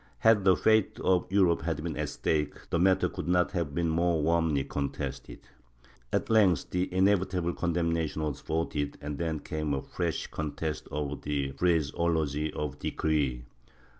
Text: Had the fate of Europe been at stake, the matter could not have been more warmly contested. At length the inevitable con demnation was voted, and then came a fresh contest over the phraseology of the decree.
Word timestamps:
Had 0.17 0.45
the 0.45 0.55
fate 0.55 0.99
of 1.01 1.31
Europe 1.31 1.63
been 1.63 1.95
at 1.95 2.09
stake, 2.09 2.55
the 2.71 2.79
matter 2.79 3.07
could 3.07 3.27
not 3.27 3.51
have 3.51 3.75
been 3.75 3.87
more 3.87 4.19
warmly 4.19 4.63
contested. 4.63 5.41
At 6.11 6.27
length 6.31 6.71
the 6.71 6.91
inevitable 6.91 7.53
con 7.53 7.75
demnation 7.75 8.27
was 8.27 8.41
voted, 8.41 8.97
and 8.99 9.19
then 9.19 9.41
came 9.41 9.75
a 9.75 9.81
fresh 9.83 10.25
contest 10.25 10.87
over 10.89 11.17
the 11.17 11.51
phraseology 11.51 12.51
of 12.51 12.79
the 12.79 12.89
decree. 12.89 13.45